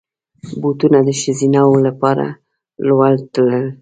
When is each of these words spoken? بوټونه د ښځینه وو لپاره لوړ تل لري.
بوټونه 0.61 0.99
د 1.07 1.09
ښځینه 1.21 1.61
وو 1.67 1.77
لپاره 1.87 2.25
لوړ 2.87 3.13
تل 3.33 3.43
لري. 3.51 3.69